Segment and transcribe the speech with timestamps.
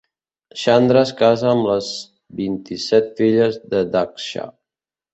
[0.61, 1.91] Chandra es casa amb les
[2.41, 4.53] vint-i-set filles de Daksha.